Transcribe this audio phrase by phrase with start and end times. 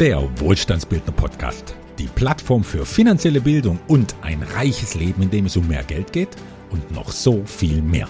[0.00, 1.76] Der Wohlstandsbildner Podcast.
[2.00, 6.12] Die Plattform für finanzielle Bildung und ein reiches Leben, in dem es um mehr Geld
[6.12, 6.30] geht
[6.70, 8.08] und noch so viel mehr.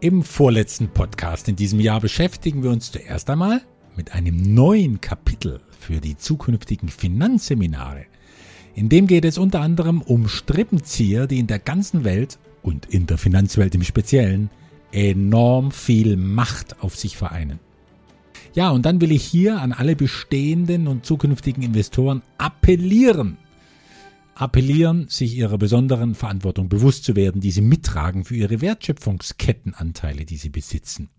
[0.00, 3.60] Im vorletzten Podcast in diesem Jahr beschäftigen wir uns zuerst einmal
[3.94, 8.06] mit einem neuen Kapitel für die zukünftigen Finanzseminare.
[8.74, 13.06] In dem geht es unter anderem um Strippenzieher, die in der ganzen Welt und in
[13.06, 14.48] der Finanzwelt im Speziellen
[14.92, 17.60] enorm viel Macht auf sich vereinen.
[18.54, 23.36] Ja, und dann will ich hier an alle bestehenden und zukünftigen Investoren appellieren.
[24.34, 30.36] Appellieren, sich ihrer besonderen Verantwortung bewusst zu werden, die sie mittragen für ihre Wertschöpfungskettenanteile, die
[30.36, 31.10] sie besitzen.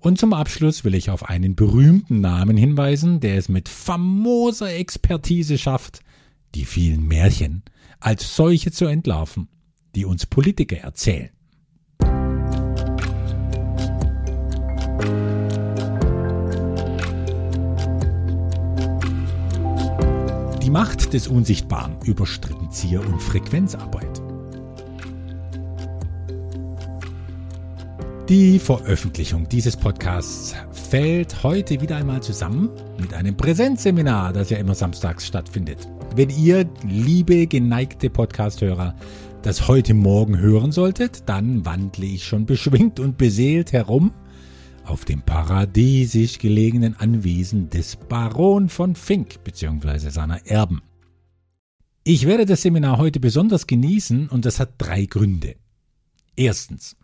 [0.00, 5.58] Und zum Abschluss will ich auf einen berühmten Namen hinweisen, der es mit famoser Expertise
[5.58, 6.00] schafft,
[6.54, 7.62] die vielen Märchen
[8.00, 9.48] als solche zu entlarven,
[9.94, 11.30] die uns Politiker erzählen.
[20.68, 24.20] Die Macht des Unsichtbaren über Strippenzieher und Frequenzarbeit.
[28.28, 32.68] Die Veröffentlichung dieses Podcasts fällt heute wieder einmal zusammen
[33.00, 35.88] mit einem Präsenzseminar, das ja immer samstags stattfindet.
[36.14, 38.94] Wenn ihr, liebe geneigte Podcasthörer,
[39.40, 44.12] das heute Morgen hören solltet, dann wandle ich schon beschwingt und beseelt herum
[44.88, 50.10] auf dem paradiesisch gelegenen Anwesen des Baron von Fink bzw.
[50.10, 50.82] seiner Erben.
[52.04, 55.56] Ich werde das Seminar heute besonders genießen und das hat drei Gründe.
[56.36, 56.96] Erstens.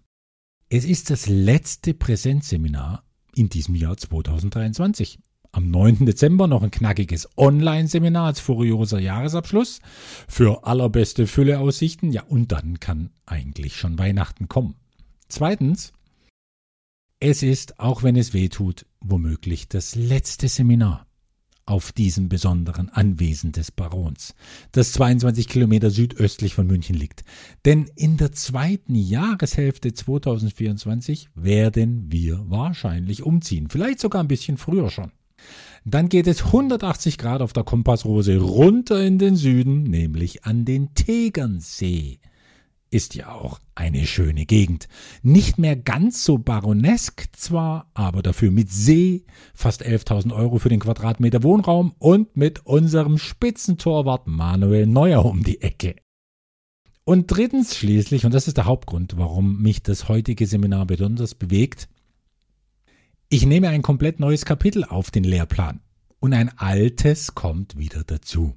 [0.71, 5.19] Es ist das letzte Präsenzseminar in diesem Jahr 2023.
[5.53, 6.05] Am 9.
[6.07, 9.81] Dezember noch ein knackiges Online-Seminar als furioser Jahresabschluss
[10.27, 12.11] für allerbeste Fülleaussichten.
[12.11, 14.75] Ja, und dann kann eigentlich schon Weihnachten kommen.
[15.29, 15.93] Zweitens,
[17.25, 21.07] es ist, auch wenn es weh tut, womöglich das letzte Seminar
[21.65, 24.35] auf diesem besonderen Anwesen des Barons,
[24.73, 27.25] das 22 Kilometer südöstlich von München liegt.
[27.65, 34.91] Denn in der zweiten Jahreshälfte 2024 werden wir wahrscheinlich umziehen, vielleicht sogar ein bisschen früher
[34.91, 35.11] schon.
[35.87, 40.93] Dann geht es 180 Grad auf der Kompassrose runter in den Süden, nämlich an den
[40.93, 42.19] Tegernsee
[42.95, 44.89] ist ja auch eine schöne Gegend.
[45.23, 50.79] Nicht mehr ganz so baronesk zwar, aber dafür mit See, fast 11.000 Euro für den
[50.79, 55.97] Quadratmeter Wohnraum und mit unserem Spitzentorwart Manuel Neuer um die Ecke.
[57.03, 61.89] Und drittens schließlich, und das ist der Hauptgrund, warum mich das heutige Seminar besonders bewegt,
[63.29, 65.81] ich nehme ein komplett neues Kapitel auf den Lehrplan
[66.21, 68.55] und ein altes kommt wieder dazu.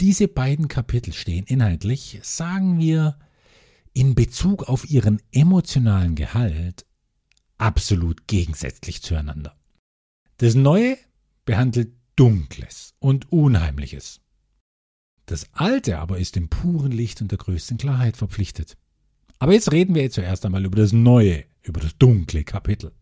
[0.00, 3.18] Diese beiden Kapitel stehen inhaltlich, sagen wir,
[3.94, 6.84] in Bezug auf ihren emotionalen Gehalt
[7.56, 9.56] absolut gegensätzlich zueinander.
[10.36, 10.98] Das Neue
[11.46, 14.20] behandelt Dunkles und Unheimliches.
[15.24, 18.76] Das Alte aber ist dem puren Licht und der größten Klarheit verpflichtet.
[19.38, 22.92] Aber jetzt reden wir zuerst einmal über das Neue, über das dunkle Kapitel.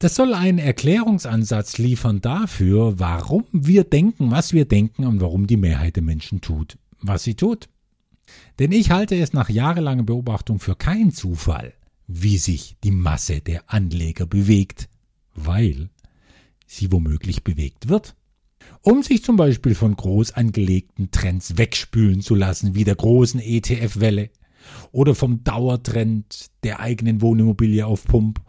[0.00, 5.58] Das soll einen Erklärungsansatz liefern dafür, warum wir denken, was wir denken und warum die
[5.58, 7.68] Mehrheit der Menschen tut, was sie tut.
[8.58, 11.74] Denn ich halte es nach jahrelanger Beobachtung für keinen Zufall,
[12.06, 14.88] wie sich die Masse der Anleger bewegt,
[15.34, 15.90] weil
[16.66, 18.16] sie womöglich bewegt wird.
[18.80, 24.30] Um sich zum Beispiel von groß angelegten Trends wegspülen zu lassen, wie der großen ETF-Welle,
[24.92, 28.40] oder vom Dauertrend der eigenen Wohnimmobilie auf Pump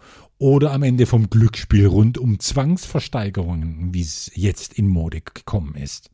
[0.41, 6.09] oder am Ende vom Glücksspiel rund um Zwangsversteigerungen, wie es jetzt in Mode gekommen ist.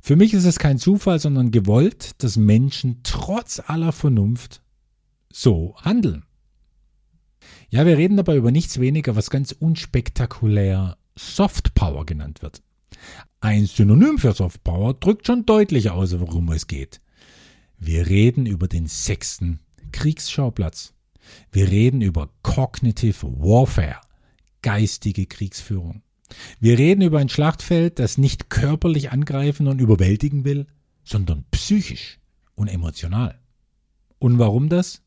[0.00, 4.62] Für mich ist es kein Zufall, sondern gewollt, dass Menschen trotz aller Vernunft
[5.30, 6.24] so handeln.
[7.68, 12.62] Ja, wir reden dabei über nichts weniger, was ganz unspektakulär Soft Power genannt wird.
[13.40, 17.02] Ein Synonym für Soft Power drückt schon deutlich aus, worum es geht.
[17.76, 19.60] Wir reden über den sechsten
[19.92, 20.94] Kriegsschauplatz.
[21.52, 24.00] Wir reden über Cognitive Warfare,
[24.62, 26.02] geistige Kriegsführung.
[26.60, 30.66] Wir reden über ein Schlachtfeld, das nicht körperlich angreifen und überwältigen will,
[31.04, 32.18] sondern psychisch
[32.54, 33.38] und emotional.
[34.18, 35.02] Und warum das?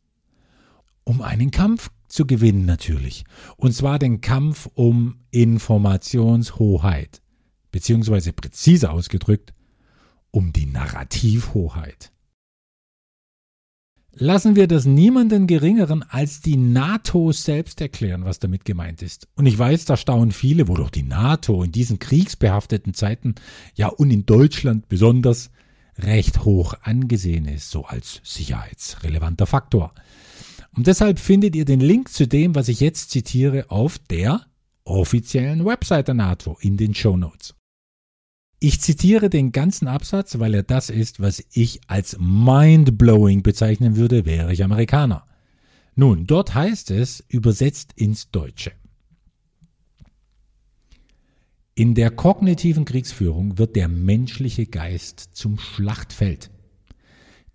[1.04, 3.26] Um einen Kampf zu gewinnen natürlich.
[3.58, 7.22] Und zwar den Kampf um Informationshoheit.
[7.72, 9.54] Beziehungsweise präziser ausgedrückt,
[10.32, 12.13] um die Narrativhoheit.
[14.16, 19.28] Lassen wir das niemanden geringeren als die NATO selbst erklären, was damit gemeint ist.
[19.36, 23.34] Und ich weiß, da staunen viele, wo doch die NATO in diesen kriegsbehafteten Zeiten,
[23.74, 25.50] ja und in Deutschland besonders,
[25.98, 29.94] recht hoch angesehen ist, so als sicherheitsrelevanter Faktor.
[30.76, 34.42] Und deshalb findet ihr den Link zu dem, was ich jetzt zitiere, auf der
[34.84, 37.56] offiziellen Website der NATO in den Show Notes.
[38.66, 44.26] Ich zitiere den ganzen Absatz, weil er das ist, was ich als mind-blowing bezeichnen würde,
[44.26, 45.26] wäre ich Amerikaner.
[45.96, 48.72] Nun, dort heißt es, übersetzt ins Deutsche.
[51.76, 56.50] In der kognitiven Kriegsführung wird der menschliche Geist zum Schlachtfeld.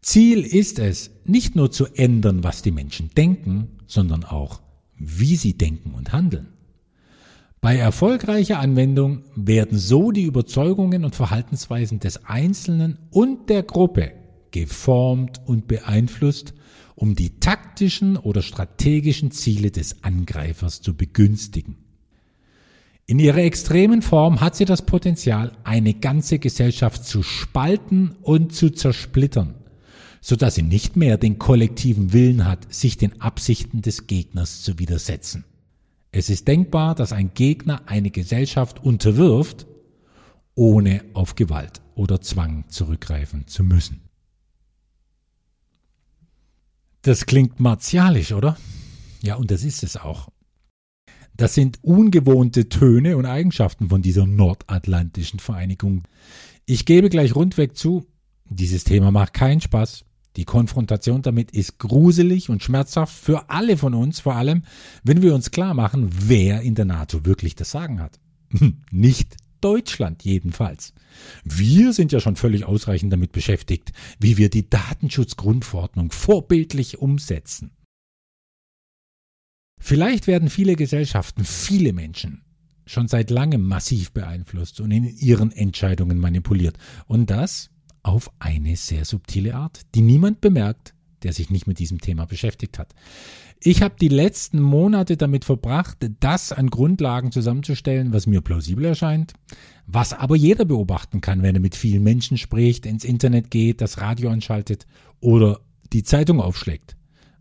[0.03, 4.61] Ziel ist es, nicht nur zu ändern, was die Menschen denken, sondern auch,
[4.99, 6.58] wie sie denken und handeln.
[7.61, 14.13] Bei erfolgreicher Anwendung werden so die Überzeugungen und Verhaltensweisen des Einzelnen und der Gruppe
[14.53, 16.55] geformt und beeinflusst,
[16.95, 21.77] um die taktischen oder strategischen Ziele des Angreifers zu begünstigen.
[23.07, 28.71] In ihrer extremen Form hat sie das Potenzial, eine ganze Gesellschaft zu spalten und zu
[28.71, 29.55] zersplittern,
[30.21, 34.79] so dass sie nicht mehr den kollektiven Willen hat, sich den Absichten des Gegners zu
[34.79, 35.45] widersetzen.
[36.11, 39.67] Es ist denkbar, dass ein Gegner eine Gesellschaft unterwirft,
[40.55, 44.09] ohne auf Gewalt oder Zwang zurückgreifen zu müssen.
[47.03, 48.57] Das klingt martialisch, oder?
[49.23, 50.29] Ja, und das ist es auch.
[51.37, 56.03] Das sind ungewohnte Töne und Eigenschaften von dieser nordatlantischen Vereinigung.
[56.67, 58.07] Ich gebe gleich rundweg zu,
[58.51, 60.05] dieses Thema macht keinen Spaß.
[60.39, 64.63] Die Konfrontation damit ist gruselig und schmerzhaft für alle von uns, vor allem
[65.03, 68.21] wenn wir uns klar machen, wer in der NATO wirklich das Sagen hat.
[68.93, 70.95] Nicht Deutschland jedenfalls.
[71.43, 77.73] Wir sind ja schon völlig ausreichend damit beschäftigt, wie wir die Datenschutzgrundverordnung vorbildlich umsetzen.
[79.81, 82.45] Vielleicht werden viele Gesellschaften, viele Menschen
[82.87, 86.79] schon seit langem massiv beeinflusst und in ihren Entscheidungen manipuliert.
[87.09, 87.71] Und das
[88.03, 92.79] auf eine sehr subtile Art, die niemand bemerkt, der sich nicht mit diesem Thema beschäftigt
[92.79, 92.95] hat.
[93.61, 99.33] Ich habe die letzten Monate damit verbracht, das an Grundlagen zusammenzustellen, was mir plausibel erscheint,
[99.87, 104.01] was aber jeder beobachten kann, wenn er mit vielen Menschen spricht, ins Internet geht, das
[104.01, 104.87] Radio anschaltet
[105.21, 105.61] oder
[105.93, 106.97] die Zeitung aufschlägt.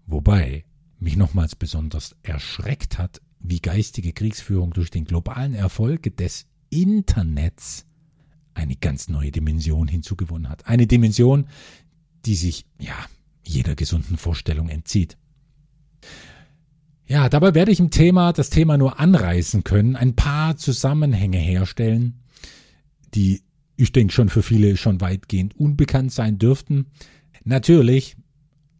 [0.07, 0.63] Wobei
[0.99, 7.85] mich nochmals besonders erschreckt hat, wie geistige Kriegsführung durch den globalen Erfolg des Internets
[8.57, 10.67] eine ganz neue Dimension hinzugewonnen hat.
[10.67, 11.47] Eine Dimension,
[12.25, 12.95] die sich, ja,
[13.45, 15.17] jeder gesunden Vorstellung entzieht.
[17.05, 22.19] Ja, dabei werde ich im Thema das Thema nur anreißen können, ein paar Zusammenhänge herstellen,
[23.13, 23.41] die
[23.77, 26.87] ich denke schon für viele schon weitgehend unbekannt sein dürften.
[27.43, 28.17] Natürlich,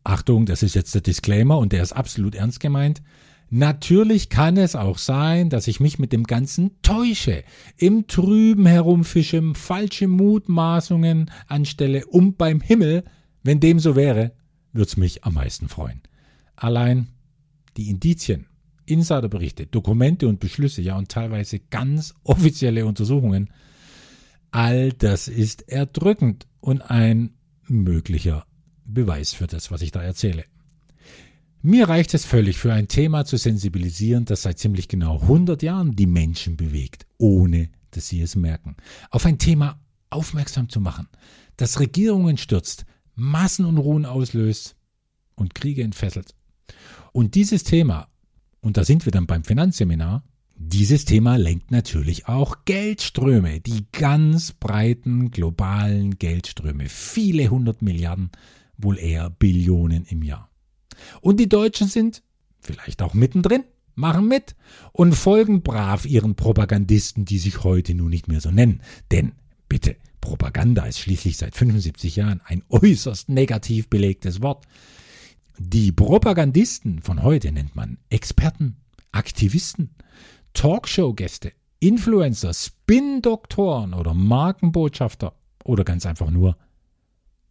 [0.03, 3.01] Achtung, das ist jetzt der Disclaimer und der ist absolut ernst gemeint.
[3.49, 7.43] Natürlich kann es auch sein, dass ich mich mit dem Ganzen täusche,
[7.77, 13.05] im Trüben herumfische, falsche Mutmaßungen anstelle und beim Himmel,
[13.43, 14.33] wenn dem so wäre,
[14.73, 16.01] wird's mich am meisten freuen.
[16.57, 17.07] Allein
[17.77, 18.47] die Indizien,
[18.85, 23.49] Insiderberichte, Dokumente und Beschlüsse, ja und teilweise ganz offizielle Untersuchungen,
[24.51, 27.31] all das ist erdrückend und ein
[27.67, 28.45] möglicher
[28.85, 30.45] Beweis für das, was ich da erzähle.
[31.61, 35.95] Mir reicht es völlig, für ein Thema zu sensibilisieren, das seit ziemlich genau 100 Jahren
[35.95, 38.75] die Menschen bewegt, ohne dass sie es merken.
[39.09, 41.07] Auf ein Thema aufmerksam zu machen,
[41.57, 44.75] das Regierungen stürzt, Massenunruhen auslöst
[45.35, 46.35] und Kriege entfesselt.
[47.11, 48.07] Und dieses Thema,
[48.61, 50.23] und da sind wir dann beim Finanzseminar,
[50.55, 58.31] dieses Thema lenkt natürlich auch Geldströme, die ganz breiten globalen Geldströme, viele hundert Milliarden,
[58.77, 60.46] wohl eher Billionen im Jahr.
[61.21, 62.23] Und die Deutschen sind
[62.59, 63.63] vielleicht auch mittendrin,
[63.95, 64.55] machen mit
[64.91, 68.81] und folgen brav ihren Propagandisten, die sich heute nun nicht mehr so nennen.
[69.11, 69.33] Denn
[69.69, 74.65] bitte, Propaganda ist schließlich seit 75 Jahren ein äußerst negativ belegtes Wort.
[75.57, 78.77] Die Propagandisten von heute nennt man Experten,
[79.11, 79.95] Aktivisten,
[80.53, 86.57] Talkshow-Gäste, Influencer, Spin-Doktoren oder Markenbotschafter oder ganz einfach nur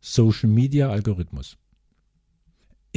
[0.00, 1.56] Social-Media-Algorithmus.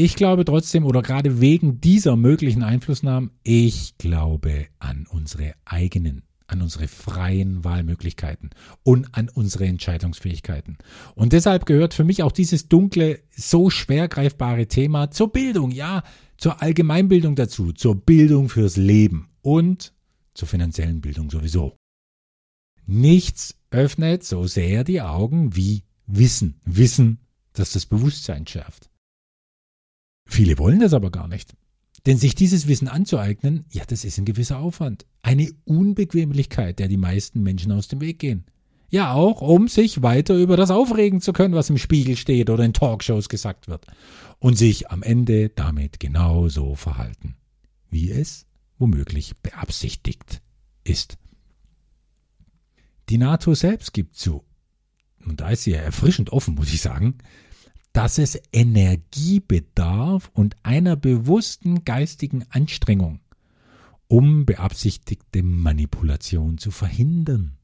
[0.01, 6.61] Ich glaube trotzdem oder gerade wegen dieser möglichen Einflussnahmen, ich glaube an unsere eigenen, an
[6.61, 8.51] unsere freien Wahlmöglichkeiten
[8.83, 10.77] und an unsere Entscheidungsfähigkeiten.
[11.15, 16.03] Und deshalb gehört für mich auch dieses dunkle, so schwer greifbare Thema zur Bildung, ja,
[16.37, 19.91] zur Allgemeinbildung dazu, zur Bildung fürs Leben und
[20.33, 21.75] zur finanziellen Bildung sowieso.
[22.85, 26.61] Nichts öffnet so sehr die Augen wie Wissen.
[26.63, 27.19] Wissen,
[27.51, 28.89] das das Bewusstsein schärft.
[30.29, 31.55] Viele wollen das aber gar nicht.
[32.05, 35.05] Denn sich dieses Wissen anzueignen, ja, das ist ein gewisser Aufwand.
[35.21, 38.45] Eine Unbequemlichkeit, der die meisten Menschen aus dem Weg gehen.
[38.89, 42.63] Ja, auch um sich weiter über das aufregen zu können, was im Spiegel steht oder
[42.63, 43.85] in Talkshows gesagt wird.
[44.37, 47.35] Und sich am Ende damit genauso verhalten,
[47.89, 48.45] wie es
[48.77, 50.41] womöglich beabsichtigt
[50.83, 51.17] ist.
[53.09, 54.43] Die NATO selbst gibt zu,
[55.25, 57.17] und da ist sie ja erfrischend offen, muss ich sagen,
[57.93, 63.19] dass es Energie bedarf und einer bewussten geistigen Anstrengung,
[64.07, 67.59] um beabsichtigte Manipulation zu verhindern.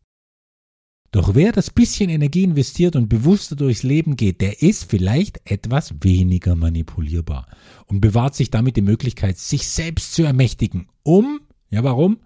[1.15, 5.93] Doch wer das bisschen Energie investiert und bewusster durchs Leben geht, der ist vielleicht etwas
[6.01, 7.47] weniger manipulierbar
[7.85, 11.39] und bewahrt sich damit die Möglichkeit, sich selbst zu ermächtigen, um,
[11.69, 12.17] ja warum?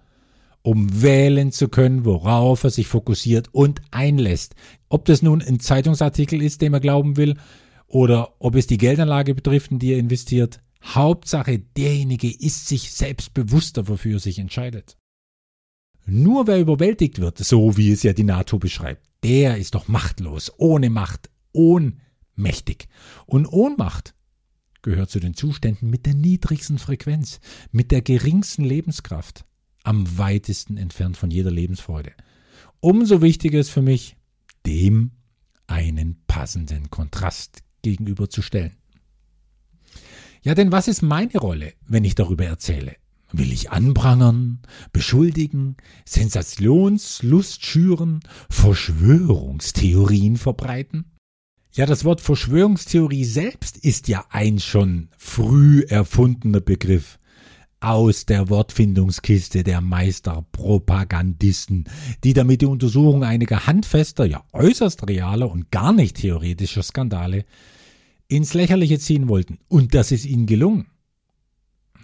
[0.63, 4.55] Um wählen zu können, worauf er sich fokussiert und einlässt.
[4.89, 7.35] Ob das nun ein Zeitungsartikel ist, dem er glauben will,
[7.89, 10.61] oder ob es die Geldanlage betrifft, in die er investiert.
[10.83, 14.95] Hauptsache, derjenige ist sich selbst bewusster, wofür er sich entscheidet.
[16.05, 20.51] Nur wer überwältigt wird, so wie es ja die NATO beschreibt, der ist doch machtlos,
[20.57, 22.87] ohne Macht, ohnmächtig.
[23.25, 24.15] Und Ohnmacht
[24.81, 27.39] gehört zu den Zuständen mit der niedrigsten Frequenz,
[27.71, 29.45] mit der geringsten Lebenskraft,
[29.83, 32.13] am weitesten entfernt von jeder Lebensfreude.
[32.79, 34.15] Umso wichtiger ist für mich,
[34.65, 35.11] dem
[35.67, 38.75] einen passenden Kontrast gegenüberzustellen.
[40.41, 42.95] Ja, denn was ist meine Rolle, wenn ich darüber erzähle?
[43.31, 44.59] Will ich anprangern,
[44.91, 51.05] beschuldigen, Sensationslust schüren, Verschwörungstheorien verbreiten?
[51.73, 57.18] Ja, das Wort Verschwörungstheorie selbst ist ja ein schon früh erfundener Begriff
[57.81, 61.85] aus der Wortfindungskiste der Meisterpropagandisten,
[62.23, 67.45] die damit die Untersuchung einiger handfester, ja äußerst realer und gar nicht theoretischer Skandale
[68.27, 69.59] ins Lächerliche ziehen wollten.
[69.67, 70.87] Und das ist ihnen gelungen.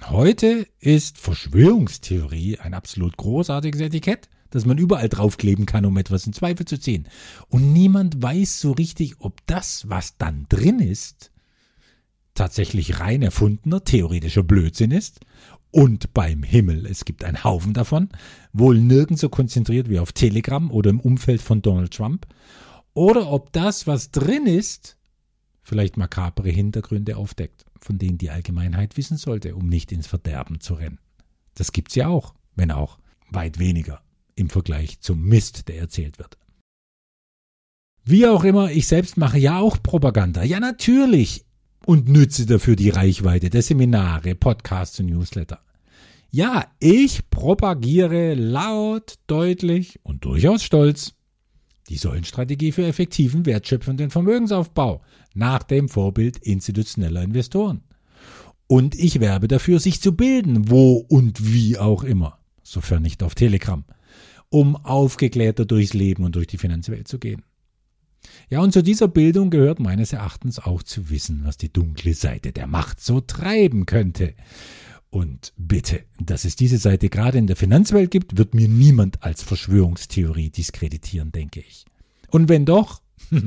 [0.09, 6.33] Heute ist Verschwörungstheorie ein absolut großartiges Etikett, das man überall draufkleben kann, um etwas in
[6.33, 7.07] Zweifel zu ziehen.
[7.47, 11.31] Und niemand weiß so richtig, ob das, was dann drin ist,
[12.35, 15.21] tatsächlich rein erfundener theoretischer Blödsinn ist
[15.71, 18.09] und beim Himmel, es gibt einen Haufen davon,
[18.53, 22.27] wohl nirgends so konzentriert wie auf Telegram oder im Umfeld von Donald Trump,
[22.93, 24.97] oder ob das, was drin ist,
[25.63, 30.75] vielleicht makabre Hintergründe aufdeckt, von denen die Allgemeinheit wissen sollte, um nicht ins Verderben zu
[30.75, 30.99] rennen.
[31.55, 32.99] Das gibt's ja auch, wenn auch
[33.29, 34.01] weit weniger
[34.35, 36.37] im Vergleich zum Mist, der erzählt wird.
[38.03, 40.43] Wie auch immer, ich selbst mache ja auch Propaganda.
[40.43, 41.44] Ja, natürlich.
[41.85, 45.61] Und nütze dafür die Reichweite der Seminare, Podcasts und Newsletter.
[46.31, 51.13] Ja, ich propagiere laut, deutlich und durchaus stolz
[51.87, 55.01] die Säulenstrategie für effektiven, wertschöpfenden Vermögensaufbau
[55.35, 57.83] nach dem Vorbild institutioneller Investoren.
[58.67, 63.35] Und ich werbe dafür, sich zu bilden, wo und wie auch immer, sofern nicht auf
[63.35, 63.85] Telegram,
[64.49, 67.43] um aufgeklärter durchs Leben und durch die Finanzwelt zu gehen.
[68.49, 72.51] Ja, und zu dieser Bildung gehört meines Erachtens auch zu wissen, was die dunkle Seite
[72.51, 74.33] der Macht so treiben könnte.
[75.09, 79.43] Und bitte, dass es diese Seite gerade in der Finanzwelt gibt, wird mir niemand als
[79.43, 81.85] Verschwörungstheorie diskreditieren, denke ich.
[82.29, 83.01] Und wenn doch,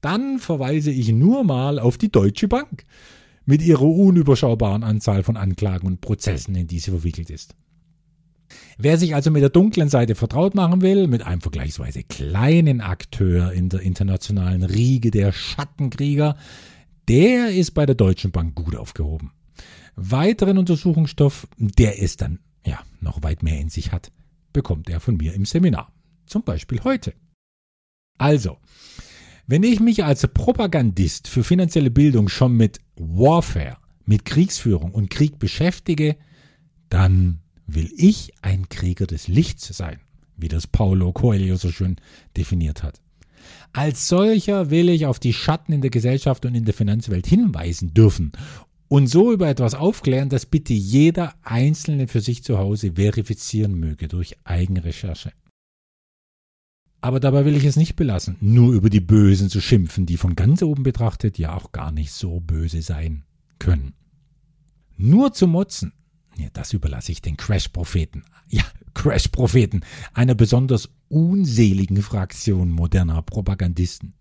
[0.00, 2.84] dann verweise ich nur mal auf die Deutsche Bank
[3.44, 7.54] mit ihrer unüberschaubaren Anzahl von Anklagen und Prozessen, in die sie verwickelt ist.
[8.78, 13.52] Wer sich also mit der dunklen Seite vertraut machen will, mit einem vergleichsweise kleinen Akteur
[13.52, 16.36] in der internationalen Riege der Schattenkrieger,
[17.08, 19.32] der ist bei der Deutschen Bank gut aufgehoben
[19.98, 24.12] weiteren Untersuchungsstoff, der es dann ja noch weit mehr in sich hat,
[24.52, 25.92] bekommt er von mir im Seminar.
[26.26, 27.14] Zum Beispiel heute.
[28.18, 28.58] Also,
[29.46, 35.38] wenn ich mich als Propagandist für finanzielle Bildung schon mit Warfare, mit Kriegsführung und Krieg
[35.38, 36.16] beschäftige,
[36.88, 40.00] dann will ich ein Krieger des Lichts sein,
[40.36, 41.96] wie das Paulo Coelho so schön
[42.36, 43.00] definiert hat.
[43.72, 47.94] Als solcher will ich auf die Schatten in der Gesellschaft und in der Finanzwelt hinweisen
[47.94, 48.32] dürfen
[48.88, 54.08] und so über etwas aufklären, das bitte jeder Einzelne für sich zu Hause verifizieren möge
[54.08, 55.32] durch Eigenrecherche.
[57.00, 60.34] Aber dabei will ich es nicht belassen, nur über die Bösen zu schimpfen, die von
[60.34, 63.24] ganz oben betrachtet ja auch gar nicht so böse sein
[63.60, 63.94] können.
[64.96, 65.92] Nur zu motzen,
[66.38, 68.24] ja, das überlasse ich den Crash-Propheten.
[68.48, 68.64] Ja,
[68.94, 69.82] Crash-Propheten,
[70.14, 74.14] einer besonders unseligen Fraktion moderner Propagandisten.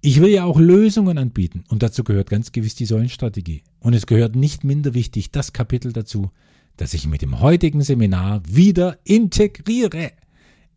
[0.00, 3.62] Ich will ja auch Lösungen anbieten und dazu gehört ganz gewiss die Säulenstrategie.
[3.80, 6.30] Und es gehört nicht minder wichtig das Kapitel dazu,
[6.76, 10.12] das ich mit dem heutigen Seminar wieder integriere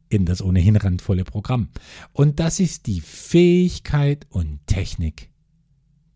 [0.10, 1.70] in das ohnehin randvolle Programm.
[2.14, 5.30] Und das ist die Fähigkeit und Technik,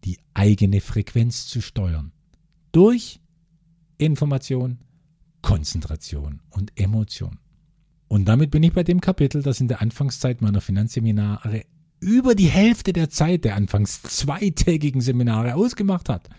[0.05, 2.11] die eigene Frequenz zu steuern.
[2.71, 3.19] Durch
[4.01, 4.79] Information,
[5.43, 7.37] Konzentration und Emotion.
[8.07, 11.63] Und damit bin ich bei dem Kapitel, das in der Anfangszeit meiner Finanzseminare
[11.99, 16.29] über die Hälfte der Zeit der anfangs zweitägigen Seminare ausgemacht hat.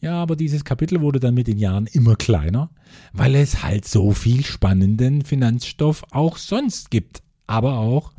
[0.00, 2.70] Ja, aber dieses Kapitel wurde dann mit den Jahren immer kleiner,
[3.12, 7.22] weil es halt so viel spannenden Finanzstoff auch sonst gibt.
[7.46, 8.12] Aber auch,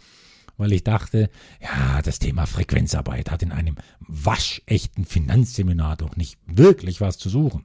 [0.58, 1.30] weil ich dachte,
[1.62, 7.64] ja, das Thema Frequenzarbeit hat in einem waschechten Finanzseminar doch nicht wirklich was zu suchen.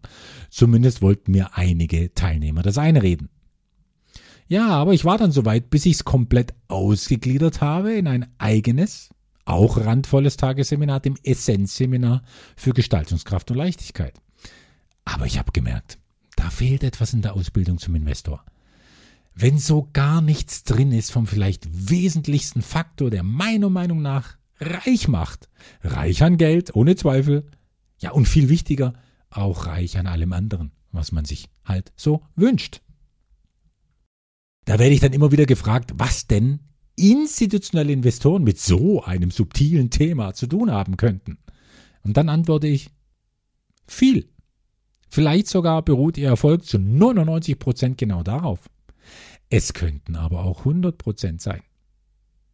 [0.50, 3.28] Zumindest wollten mir einige Teilnehmer das einreden.
[4.48, 9.10] Ja, aber ich war dann soweit, bis ich es komplett ausgegliedert habe in ein eigenes,
[9.44, 12.22] auch randvolles Tagesseminar, dem Essenzseminar
[12.54, 14.14] für Gestaltungskraft und Leichtigkeit.
[15.04, 15.98] Aber ich habe gemerkt,
[16.36, 18.44] da fehlt etwas in der Ausbildung zum Investor.
[19.34, 25.08] Wenn so gar nichts drin ist vom vielleicht wesentlichsten Faktor, der meiner Meinung nach reich
[25.08, 25.48] macht.
[25.82, 27.50] Reich an Geld, ohne Zweifel.
[27.98, 28.94] Ja, und viel wichtiger,
[29.30, 32.82] auch reich an allem anderen, was man sich halt so wünscht.
[34.64, 36.60] Da werde ich dann immer wieder gefragt, was denn
[36.96, 41.38] institutionelle Investoren mit so einem subtilen Thema zu tun haben könnten.
[42.02, 42.90] Und dann antworte ich,
[43.86, 44.28] viel.
[45.08, 48.70] Vielleicht sogar beruht ihr Erfolg zu 99 Prozent genau darauf.
[49.52, 51.60] Es könnten aber auch 100 Prozent sein.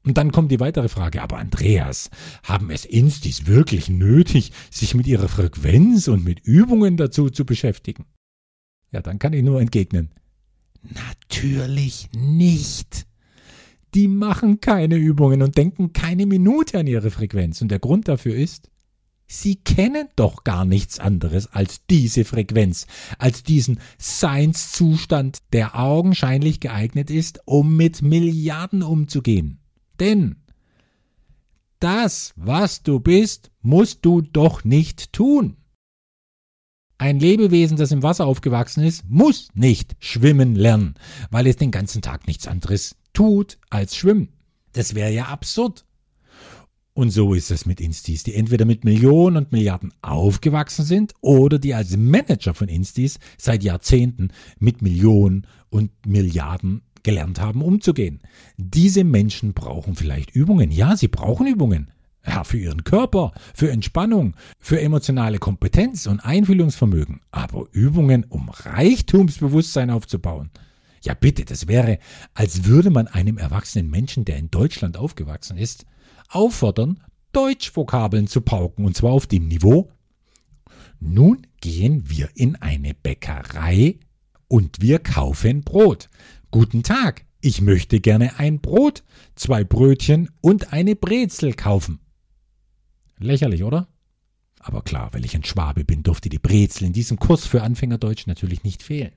[0.04, 2.10] Und dann kommt die weitere Frage, aber Andreas,
[2.42, 8.04] haben es Instis wirklich nötig, sich mit ihrer Frequenz und mit Übungen dazu zu beschäftigen?
[8.90, 10.10] Ja, dann kann ich nur entgegnen,
[10.82, 13.06] Natürlich nicht.
[13.94, 17.62] Die machen keine Übungen und denken keine Minute an ihre Frequenz.
[17.62, 18.70] Und der Grund dafür ist,
[19.28, 22.86] sie kennen doch gar nichts anderes als diese Frequenz,
[23.18, 29.60] als diesen Seinszustand, der augenscheinlich geeignet ist, um mit Milliarden umzugehen.
[30.00, 30.36] Denn
[31.78, 35.56] das, was du bist, musst du doch nicht tun.
[37.00, 40.94] Ein Lebewesen, das im Wasser aufgewachsen ist, muss nicht schwimmen lernen,
[41.30, 44.32] weil es den ganzen Tag nichts anderes tut als schwimmen.
[44.72, 45.84] Das wäre ja absurd.
[46.98, 51.60] Und so ist es mit Instis, die entweder mit Millionen und Milliarden aufgewachsen sind oder
[51.60, 58.18] die als Manager von Instis seit Jahrzehnten mit Millionen und Milliarden gelernt haben, umzugehen.
[58.56, 60.72] Diese Menschen brauchen vielleicht Übungen.
[60.72, 61.92] Ja, sie brauchen Übungen.
[62.26, 67.20] Ja, für ihren Körper, für Entspannung, für emotionale Kompetenz und Einfühlungsvermögen.
[67.30, 70.50] Aber Übungen, um Reichtumsbewusstsein aufzubauen.
[71.04, 72.00] Ja, bitte, das wäre,
[72.34, 75.86] als würde man einem erwachsenen Menschen, der in Deutschland aufgewachsen ist,
[76.28, 79.90] auffordern, Deutschvokabeln zu pauken, und zwar auf dem Niveau.
[81.00, 83.98] Nun gehen wir in eine Bäckerei
[84.48, 86.08] und wir kaufen Brot.
[86.50, 92.00] Guten Tag, ich möchte gerne ein Brot, zwei Brötchen und eine Brezel kaufen.
[93.18, 93.88] Lächerlich, oder?
[94.60, 98.26] Aber klar, weil ich ein Schwabe bin, durfte die Brezel in diesem Kurs für Anfängerdeutsch
[98.26, 99.12] natürlich nicht fehlen.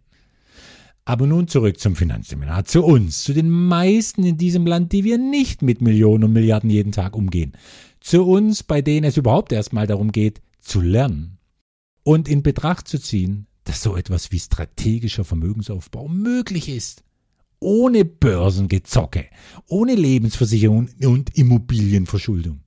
[1.03, 5.17] Aber nun zurück zum Finanzseminar, zu uns, zu den meisten in diesem Land, die wir
[5.17, 7.53] nicht mit Millionen und Milliarden jeden Tag umgehen.
[7.99, 11.37] Zu uns, bei denen es überhaupt erstmal darum geht, zu lernen
[12.03, 17.03] und in Betracht zu ziehen, dass so etwas wie strategischer Vermögensaufbau möglich ist.
[17.59, 19.25] Ohne Börsengezocke,
[19.67, 22.61] ohne Lebensversicherung und Immobilienverschuldung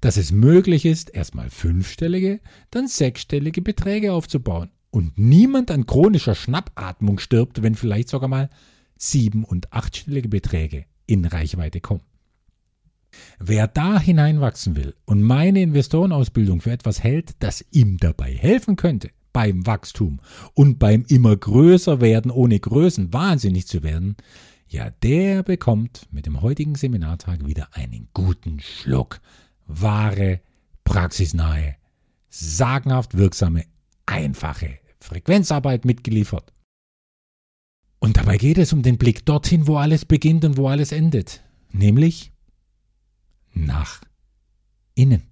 [0.00, 7.18] dass es möglich ist, erstmal fünfstellige, dann sechsstellige Beträge aufzubauen und niemand an chronischer Schnappatmung
[7.18, 8.48] stirbt, wenn vielleicht sogar mal
[8.96, 12.02] sieben- und achtstellige Beträge in Reichweite kommen.
[13.40, 19.10] Wer da hineinwachsen will und meine Investorenausbildung für etwas hält, das ihm dabei helfen könnte,
[19.32, 20.20] beim Wachstum
[20.54, 24.14] und beim immer größer werden, ohne Größen wahnsinnig zu werden,
[24.68, 29.20] ja, der bekommt mit dem heutigen Seminartag wieder einen guten Schluck
[29.66, 30.40] wahre,
[30.84, 31.74] praxisnahe,
[32.30, 33.64] sagenhaft wirksame,
[34.06, 36.52] einfache Frequenzarbeit mitgeliefert.
[37.98, 41.42] Und dabei geht es um den Blick dorthin, wo alles beginnt und wo alles endet,
[41.70, 42.32] nämlich
[43.52, 44.00] nach
[44.94, 45.22] innen.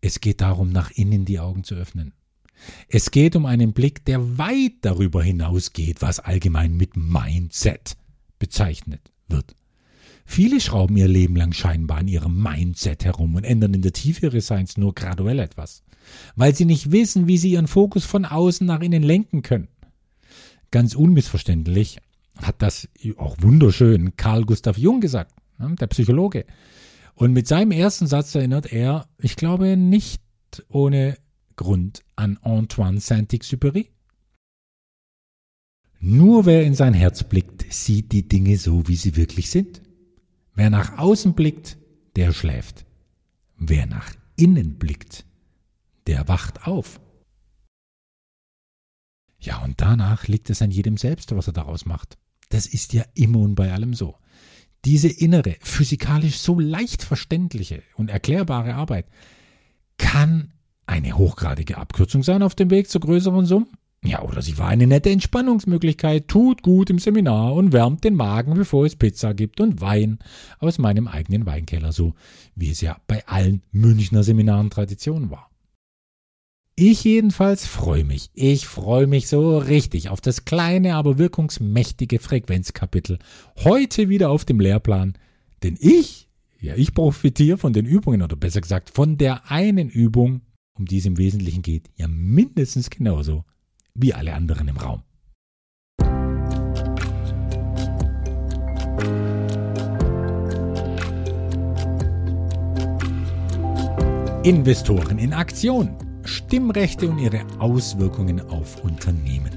[0.00, 2.14] Es geht darum, nach innen die Augen zu öffnen.
[2.88, 7.96] Es geht um einen Blick, der weit darüber hinausgeht, was allgemein mit Mindset
[8.38, 9.54] bezeichnet wird.
[10.24, 14.26] Viele schrauben ihr Leben lang scheinbar an ihrem Mindset herum und ändern in der Tiefe
[14.26, 15.82] ihres Seins nur graduell etwas,
[16.36, 19.68] weil sie nicht wissen, wie sie ihren Fokus von außen nach innen lenken können.
[20.70, 21.98] Ganz unmissverständlich
[22.40, 22.88] hat das
[23.18, 26.46] auch wunderschön Carl Gustav Jung gesagt, ne, der Psychologe.
[27.14, 30.22] Und mit seinem ersten Satz erinnert er, ich glaube nicht
[30.68, 31.16] ohne
[31.56, 33.88] Grund an Antoine Saint-Exupéry.
[36.00, 39.82] Nur wer in sein Herz blickt, sieht die Dinge so, wie sie wirklich sind.
[40.54, 41.78] Wer nach außen blickt,
[42.16, 42.84] der schläft.
[43.56, 45.24] Wer nach innen blickt,
[46.06, 47.00] der wacht auf.
[49.38, 52.16] Ja, und danach liegt es an jedem selbst, was er daraus macht.
[52.50, 54.16] Das ist ja immer und bei allem so.
[54.84, 59.06] Diese innere, physikalisch so leicht verständliche und erklärbare Arbeit
[59.96, 60.52] kann
[60.86, 63.68] eine hochgradige Abkürzung sein auf dem Weg zu größeren Summen.
[64.04, 68.54] Ja, oder sie war eine nette Entspannungsmöglichkeit, tut gut im Seminar und wärmt den Magen,
[68.54, 70.18] bevor es Pizza gibt und Wein
[70.58, 72.14] aus meinem eigenen Weinkeller, so
[72.56, 75.51] wie es ja bei allen Münchner Seminaren Tradition war.
[76.74, 78.30] Ich jedenfalls freue mich.
[78.32, 83.18] Ich freue mich so richtig auf das kleine, aber wirkungsmächtige Frequenzkapitel.
[83.62, 85.12] Heute wieder auf dem Lehrplan.
[85.62, 86.28] Denn ich,
[86.60, 90.40] ja, ich profitiere von den Übungen oder besser gesagt von der einen Übung,
[90.72, 93.44] um die es im Wesentlichen geht, ja mindestens genauso
[93.94, 95.02] wie alle anderen im Raum.
[104.42, 106.11] Investoren in Aktion.
[106.24, 109.50] Stimmrechte und ihre Auswirkungen auf Unternehmen.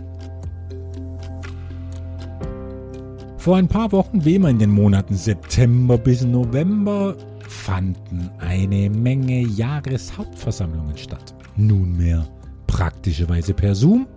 [3.38, 7.16] Vor ein paar Wochen, wie immer in den Monaten September bis November,
[7.48, 11.36] fanden eine Menge Jahreshauptversammlungen statt.
[11.56, 12.28] Nunmehr
[12.66, 14.08] praktischerweise per Zoom,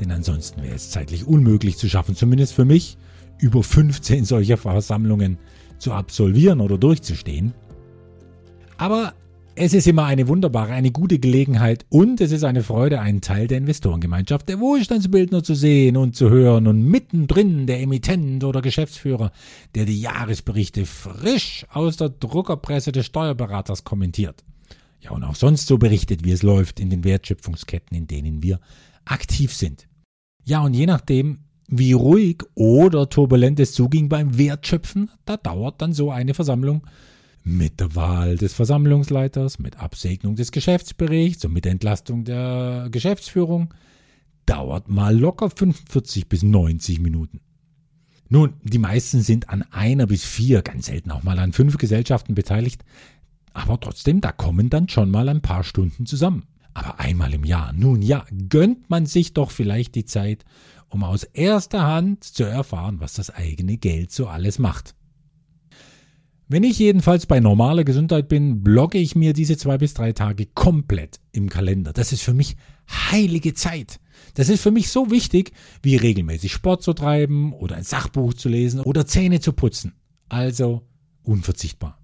[0.00, 2.96] denn ansonsten wäre es zeitlich unmöglich zu schaffen, zumindest für mich,
[3.38, 5.38] über 15 solcher Versammlungen
[5.78, 7.52] zu absolvieren oder durchzustehen.
[8.78, 9.12] Aber
[9.54, 13.48] es ist immer eine wunderbare, eine gute Gelegenheit und es ist eine Freude, einen Teil
[13.48, 19.30] der Investorengemeinschaft, der Wohlstandsbildner zu sehen und zu hören und mittendrin der Emittent oder Geschäftsführer,
[19.74, 24.42] der die Jahresberichte frisch aus der Druckerpresse des Steuerberaters kommentiert.
[25.00, 28.60] Ja, und auch sonst so berichtet, wie es läuft in den Wertschöpfungsketten, in denen wir
[29.04, 29.86] aktiv sind.
[30.44, 35.92] Ja, und je nachdem, wie ruhig oder turbulent es zuging beim Wertschöpfen, da dauert dann
[35.92, 36.86] so eine Versammlung
[37.44, 43.74] mit der Wahl des Versammlungsleiters, mit Absegnung des Geschäftsberichts und mit Entlastung der Geschäftsführung
[44.46, 47.40] dauert mal locker 45 bis 90 Minuten.
[48.28, 52.34] Nun, die meisten sind an einer bis vier, ganz selten auch mal an fünf Gesellschaften
[52.34, 52.84] beteiligt,
[53.52, 56.44] aber trotzdem, da kommen dann schon mal ein paar Stunden zusammen.
[56.74, 60.44] Aber einmal im Jahr, nun ja, gönnt man sich doch vielleicht die Zeit,
[60.88, 64.94] um aus erster Hand zu erfahren, was das eigene Geld so alles macht.
[66.52, 70.44] Wenn ich jedenfalls bei normaler Gesundheit bin, blogge ich mir diese zwei bis drei Tage
[70.44, 71.94] komplett im Kalender.
[71.94, 72.56] Das ist für mich
[72.90, 74.00] heilige Zeit.
[74.34, 78.50] Das ist für mich so wichtig, wie regelmäßig Sport zu treiben oder ein Sachbuch zu
[78.50, 79.94] lesen oder Zähne zu putzen.
[80.28, 80.82] Also
[81.22, 81.98] unverzichtbar.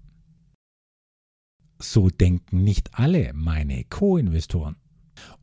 [1.77, 4.77] So denken nicht alle meine Co-Investoren.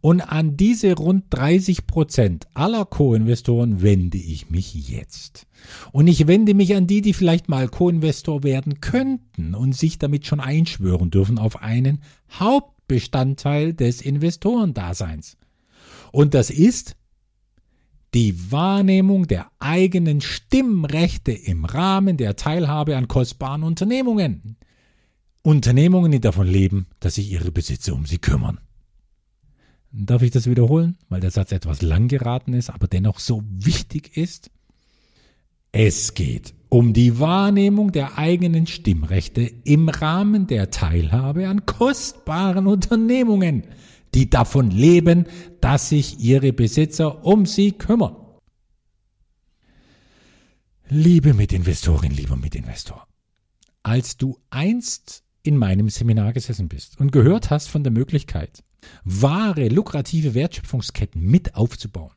[0.00, 5.46] Und an diese rund 30 Prozent aller Co-Investoren wende ich mich jetzt.
[5.90, 10.26] Und ich wende mich an die, die vielleicht mal Co-Investor werden könnten und sich damit
[10.26, 15.36] schon einschwören dürfen auf einen Hauptbestandteil des Investorendaseins.
[16.12, 16.96] Und das ist
[18.14, 24.56] die Wahrnehmung der eigenen Stimmrechte im Rahmen der Teilhabe an kostbaren Unternehmungen.
[25.42, 28.58] Unternehmungen, die davon leben, dass sich ihre Besitzer um sie kümmern.
[29.98, 34.14] Darf ich das wiederholen, weil der Satz etwas lang geraten ist, aber dennoch so wichtig
[34.14, 34.50] ist?
[35.72, 43.64] Es geht um die Wahrnehmung der eigenen Stimmrechte im Rahmen der Teilhabe an kostbaren Unternehmungen,
[44.14, 45.24] die davon leben,
[45.62, 48.16] dass sich ihre Besitzer um sie kümmern.
[50.90, 53.06] Liebe Mitinvestorin, lieber Mitinvestor,
[53.82, 58.62] als du einst in meinem Seminar gesessen bist und gehört hast von der Möglichkeit,
[59.04, 62.12] wahre, lukrative Wertschöpfungsketten mit aufzubauen.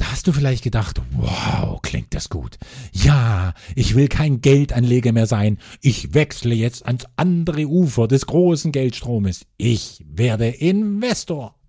[0.00, 2.58] Da hast du vielleicht gedacht, wow, klingt das gut.
[2.90, 5.58] Ja, ich will kein Geldanleger mehr sein.
[5.82, 9.44] Ich wechsle jetzt ans andere Ufer des großen Geldstromes.
[9.58, 11.59] Ich werde Investor.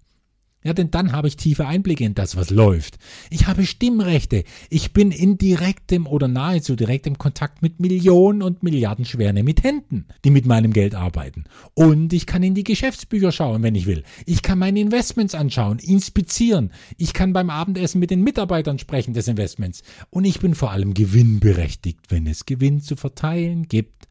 [0.63, 2.99] Ja, denn dann habe ich tiefe Einblicke in das, was läuft.
[3.31, 4.43] Ich habe Stimmrechte.
[4.69, 10.29] Ich bin in direktem oder nahezu direktem Kontakt mit Millionen und Milliarden schweren Emittenten, die
[10.29, 11.45] mit meinem Geld arbeiten.
[11.73, 14.03] Und ich kann in die Geschäftsbücher schauen, wenn ich will.
[14.27, 16.71] Ich kann meine Investments anschauen, inspizieren.
[16.97, 19.81] Ich kann beim Abendessen mit den Mitarbeitern sprechen des Investments.
[20.11, 24.07] Und ich bin vor allem gewinnberechtigt, wenn es Gewinn zu verteilen gibt.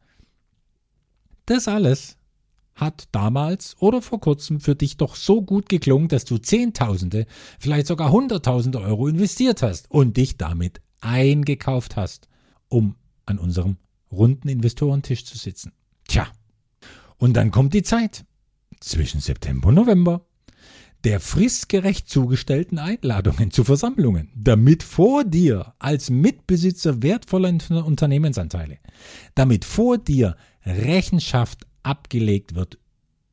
[1.46, 2.16] Das alles
[2.74, 7.26] hat damals oder vor kurzem für dich doch so gut geklungen, dass du Zehntausende,
[7.58, 12.28] vielleicht sogar Hunderttausende Euro investiert hast und dich damit eingekauft hast,
[12.68, 13.76] um an unserem
[14.10, 15.72] runden Investorentisch zu sitzen.
[16.08, 16.26] Tja,
[17.18, 18.24] und dann kommt die Zeit
[18.80, 20.26] zwischen September und November
[21.04, 27.54] der fristgerecht zugestellten Einladungen zu Versammlungen, damit vor dir als Mitbesitzer wertvoller
[27.84, 28.78] Unternehmensanteile,
[29.34, 32.78] damit vor dir Rechenschaft abgelegt wird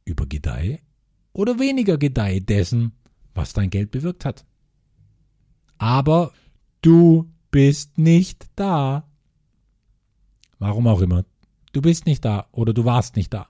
[0.05, 0.79] über Gedeih
[1.33, 2.93] oder weniger Gedeih dessen,
[3.33, 4.45] was dein Geld bewirkt hat.
[5.77, 6.33] Aber
[6.81, 9.07] du bist nicht da.
[10.59, 11.25] Warum auch immer.
[11.73, 13.47] Du bist nicht da oder du warst nicht da.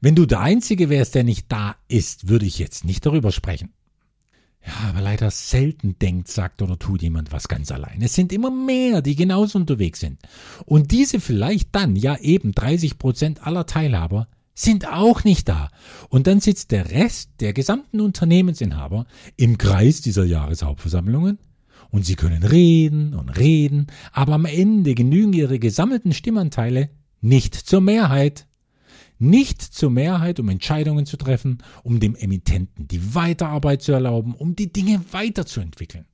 [0.00, 3.72] Wenn du der Einzige wärst, der nicht da ist, würde ich jetzt nicht darüber sprechen.
[4.64, 8.00] Ja, aber leider selten denkt, sagt oder tut jemand was ganz allein.
[8.00, 10.20] Es sind immer mehr, die genauso unterwegs sind.
[10.64, 15.68] Und diese vielleicht dann, ja eben 30 Prozent aller Teilhaber, sind auch nicht da.
[16.08, 21.38] Und dann sitzt der Rest der gesamten Unternehmensinhaber im Kreis dieser Jahreshauptversammlungen
[21.90, 27.80] und sie können reden und reden, aber am Ende genügen ihre gesammelten Stimmanteile nicht zur
[27.80, 28.46] Mehrheit
[29.22, 34.56] nicht zur Mehrheit, um Entscheidungen zu treffen, um dem Emittenten die Weiterarbeit zu erlauben, um
[34.56, 36.06] die Dinge weiterzuentwickeln.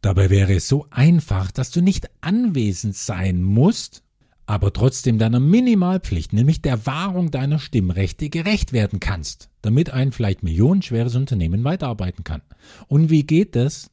[0.00, 4.02] Dabei wäre es so einfach, dass du nicht anwesend sein musst,
[4.46, 10.42] aber trotzdem deiner Minimalpflicht, nämlich der Wahrung deiner Stimmrechte, gerecht werden kannst, damit ein vielleicht
[10.42, 12.42] millionenschweres Unternehmen weiterarbeiten kann.
[12.86, 13.90] Und wie geht das?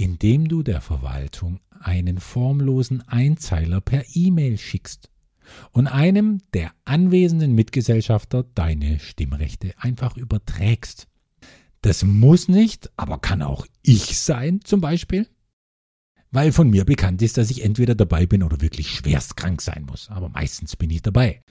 [0.00, 5.10] Indem du der Verwaltung einen formlosen Einzeiler per E-Mail schickst
[5.72, 11.06] und einem der anwesenden Mitgesellschafter deine Stimmrechte einfach überträgst.
[11.82, 15.28] Das muss nicht, aber kann auch ich sein zum Beispiel,
[16.30, 19.84] weil von mir bekannt ist, dass ich entweder dabei bin oder wirklich schwerst krank sein
[19.84, 21.42] muss, aber meistens bin ich dabei.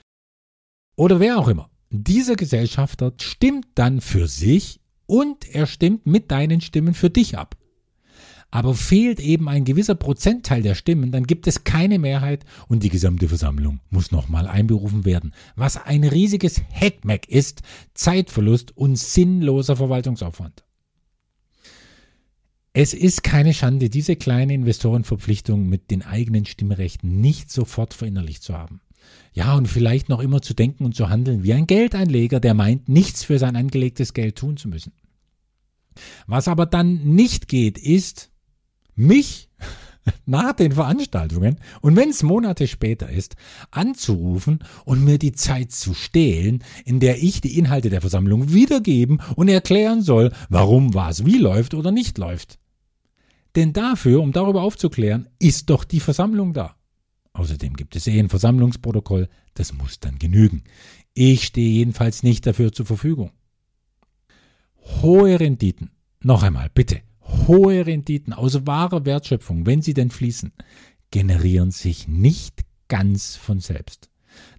[0.96, 1.70] Oder wer auch immer.
[1.90, 7.59] Dieser Gesellschafter stimmt dann für sich und er stimmt mit deinen Stimmen für dich ab
[8.50, 12.88] aber fehlt eben ein gewisser Prozentteil der Stimmen, dann gibt es keine Mehrheit und die
[12.88, 17.62] gesamte Versammlung muss nochmal einberufen werden, was ein riesiges Heckmeck ist,
[17.94, 20.64] Zeitverlust und sinnloser Verwaltungsaufwand.
[22.72, 28.56] Es ist keine Schande, diese kleine Investorenverpflichtung mit den eigenen Stimmrechten nicht sofort verinnerlicht zu
[28.56, 28.80] haben.
[29.32, 32.88] Ja, und vielleicht noch immer zu denken und zu handeln wie ein Geldeinleger, der meint,
[32.88, 34.92] nichts für sein angelegtes Geld tun zu müssen.
[36.26, 38.29] Was aber dann nicht geht, ist,
[39.00, 39.48] mich
[40.26, 43.36] nach den Veranstaltungen und wenn es Monate später ist,
[43.70, 49.20] anzurufen und mir die Zeit zu stehlen, in der ich die Inhalte der Versammlung wiedergeben
[49.36, 52.58] und erklären soll, warum was wie läuft oder nicht läuft.
[53.56, 56.76] Denn dafür, um darüber aufzuklären, ist doch die Versammlung da.
[57.32, 60.62] Außerdem gibt es eh ein Versammlungsprotokoll, das muss dann genügen.
[61.14, 63.32] Ich stehe jedenfalls nicht dafür zur Verfügung.
[65.02, 65.90] Hohe Renditen.
[66.22, 67.00] Noch einmal, bitte
[67.46, 70.52] hohe Renditen aus wahrer Wertschöpfung, wenn sie denn fließen,
[71.10, 74.10] generieren sich nicht ganz von selbst.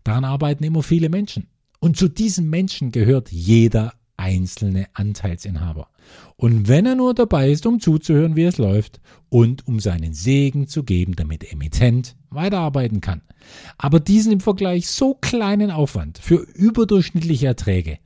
[0.04, 1.48] Daran arbeiten immer viele Menschen.
[1.80, 5.90] Und zu diesen Menschen gehört jeder einzelne Anteilsinhaber.
[6.36, 10.68] Und wenn er nur dabei ist, um zuzuhören, wie es läuft und um seinen Segen
[10.68, 13.22] zu geben, damit Emittent weiterarbeiten kann.
[13.78, 17.98] Aber diesen im Vergleich so kleinen Aufwand für überdurchschnittliche Erträge,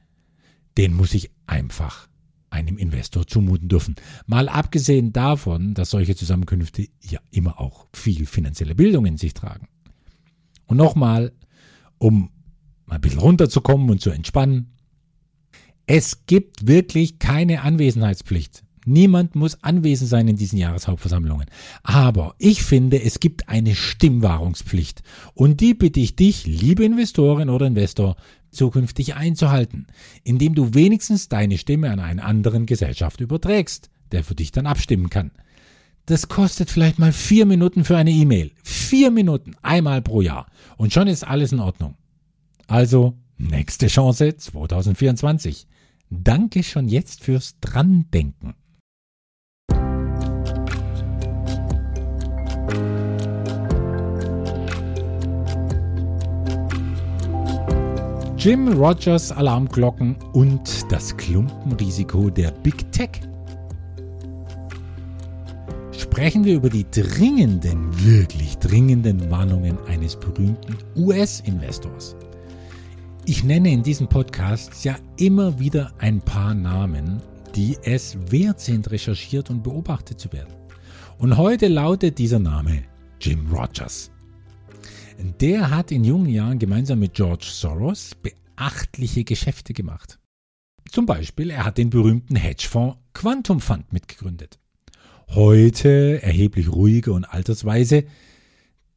[0.77, 2.07] den muss ich einfach
[2.55, 3.95] einem Investor zumuten dürfen.
[4.25, 9.67] Mal abgesehen davon, dass solche Zusammenkünfte ja immer auch viel finanzielle Bildung in sich tragen.
[10.65, 11.33] Und nochmal,
[11.97, 12.29] um
[12.85, 14.71] mal ein bisschen runterzukommen und zu entspannen.
[15.85, 18.63] Es gibt wirklich keine Anwesenheitspflicht.
[18.87, 21.47] Niemand muss anwesend sein in diesen Jahreshauptversammlungen.
[21.81, 25.01] Aber ich finde, es gibt eine Stimmwahrungspflicht.
[25.33, 28.15] Und die bitte ich dich, liebe Investorin oder Investor,
[28.55, 29.87] zukünftig einzuhalten,
[30.23, 35.09] indem du wenigstens deine Stimme an einen anderen Gesellschaft überträgst, der für dich dann abstimmen
[35.09, 35.31] kann.
[36.05, 38.51] Das kostet vielleicht mal vier Minuten für eine E-Mail.
[38.63, 40.45] Vier Minuten, einmal pro Jahr.
[40.77, 41.95] Und schon ist alles in Ordnung.
[42.67, 45.67] Also, nächste Chance 2024.
[46.09, 48.53] Danke schon jetzt fürs Drandenken.
[58.45, 63.09] Jim Rogers Alarmglocken und das Klumpenrisiko der Big Tech.
[65.91, 72.15] Sprechen wir über die dringenden, wirklich dringenden Warnungen eines berühmten US-Investors.
[73.25, 77.23] Ich nenne in diesem Podcast ja immer wieder ein paar Namen,
[77.55, 80.53] die es wert sind, recherchiert und beobachtet zu werden.
[81.17, 82.83] Und heute lautet dieser Name
[83.19, 84.11] Jim Rogers.
[85.41, 90.17] Der hat in jungen Jahren gemeinsam mit George Soros beachtliche Geschäfte gemacht.
[90.89, 94.59] Zum Beispiel, er hat den berühmten Hedgefonds Quantum Fund mitgegründet.
[95.29, 98.05] Heute erheblich ruhiger und altersweise,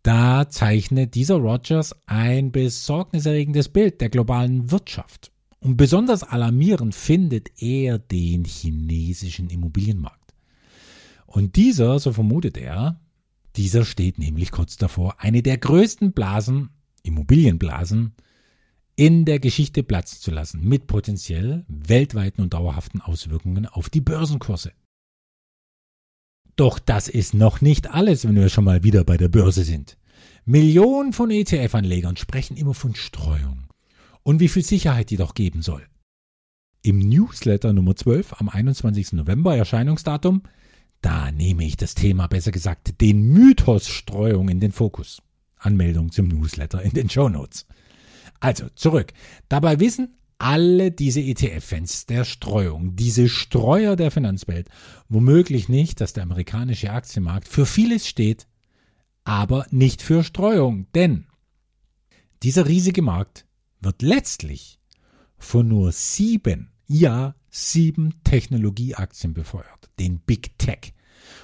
[0.03, 5.33] da zeichnet dieser Rogers ein besorgniserregendes Bild der globalen Wirtschaft.
[5.61, 10.35] Und besonders alarmierend findet er den chinesischen Immobilienmarkt.
[11.27, 13.01] Und dieser, so vermutet er,
[13.59, 16.71] dieser steht nämlich kurz davor, eine der größten Blasen,
[17.03, 18.15] Immobilienblasen,
[18.95, 24.73] in der Geschichte platzen zu lassen, mit potenziell weltweiten und dauerhaften Auswirkungen auf die Börsenkurse.
[26.55, 29.99] Doch das ist noch nicht alles, wenn wir schon mal wieder bei der Börse sind.
[30.45, 33.69] Millionen von ETF-Anlegern sprechen immer von Streuung
[34.23, 35.87] und wie viel Sicherheit die doch geben soll.
[36.83, 39.15] Im Newsletter Nummer 12 am 21.
[39.15, 40.43] November Erscheinungsdatum,
[41.01, 45.23] da nehme ich das Thema, besser gesagt, den Mythos Streuung in den Fokus.
[45.59, 47.67] Anmeldung zum Newsletter in den Show Notes.
[48.41, 49.13] Also zurück.
[49.49, 54.69] Dabei wissen alle diese ETF-Fans der Streuung, diese Streuer der Finanzwelt,
[55.09, 58.47] womöglich nicht, dass der amerikanische Aktienmarkt für vieles steht,
[59.25, 60.87] aber nicht für Streuung.
[60.95, 61.27] Denn
[62.45, 63.47] dieser riesige Markt
[63.81, 64.79] wird letztlich
[65.37, 70.95] von nur sieben, ja, sieben Technologieaktien befeuert, den Big Tech.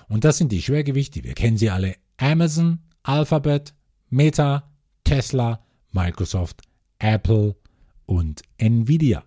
[0.08, 3.74] Und das sind die Schwergewichte, wir kennen sie alle, Amazon, Alphabet,
[4.08, 4.70] Meta,
[5.02, 6.62] Tesla, Microsoft,
[6.98, 7.56] Apple
[8.06, 9.24] und Nvidia.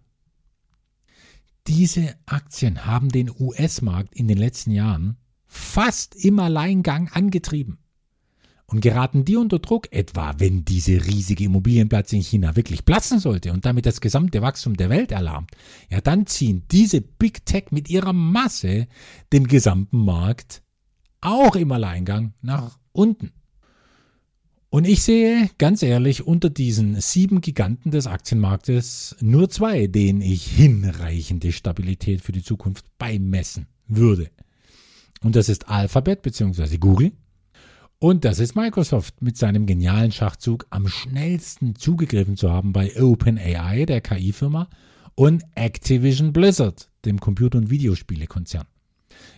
[1.68, 7.80] Diese Aktien haben den US-Markt in den letzten Jahren fast im Alleingang angetrieben.
[8.70, 13.54] Und geraten die unter Druck, etwa wenn diese riesige Immobilienplatz in China wirklich platzen sollte
[13.54, 15.52] und damit das gesamte Wachstum der Welt erlahmt,
[15.90, 18.88] ja dann ziehen diese Big Tech mit ihrer Masse
[19.32, 20.64] den gesamten Markt
[21.22, 23.32] auch im Alleingang nach unten.
[24.70, 30.46] Und ich sehe, ganz ehrlich, unter diesen sieben Giganten des Aktienmarktes nur zwei, denen ich
[30.46, 34.30] hinreichende Stabilität für die Zukunft beimessen würde.
[35.24, 36.78] Und das ist Alphabet bzw.
[36.78, 37.14] Google
[38.00, 43.86] und das ist Microsoft mit seinem genialen Schachzug am schnellsten zugegriffen zu haben bei OpenAI,
[43.86, 44.70] der KI-Firma,
[45.16, 48.68] und Activision Blizzard, dem Computer- und Videospielekonzern.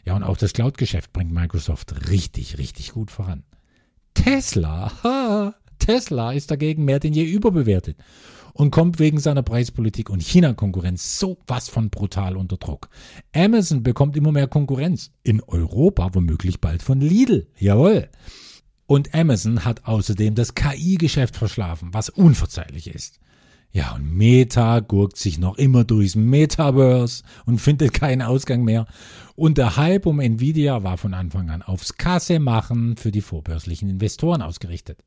[0.06, 3.44] Ja, und auch das Cloud-Geschäft bringt Microsoft richtig, richtig gut voran.
[4.14, 7.98] Tesla, ha, Tesla ist dagegen mehr denn je überbewertet
[8.54, 12.90] und kommt wegen seiner Preispolitik und China-Konkurrenz so was von brutal unter Druck.
[13.34, 15.12] Amazon bekommt immer mehr Konkurrenz.
[15.24, 17.48] In Europa womöglich bald von Lidl.
[17.58, 18.10] Jawohl.
[18.90, 23.20] Und Amazon hat außerdem das KI-Geschäft verschlafen, was unverzeihlich ist.
[23.72, 28.88] Ja, und Meta gurkt sich noch immer durchs Metaverse und findet keinen Ausgang mehr.
[29.36, 33.92] Und der Hype um Nvidia war von Anfang an aufs Kasse machen für die vorbörslichen
[33.92, 35.04] Investoren ausgerichtet.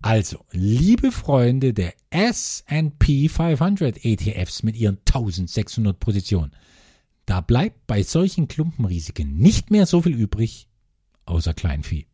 [0.00, 6.52] Also, liebe Freunde der S&P 500 ETFs mit ihren 1600 Positionen,
[7.26, 10.68] da bleibt bei solchen Klumpenrisiken nicht mehr so viel übrig,
[11.26, 12.06] außer Kleinvieh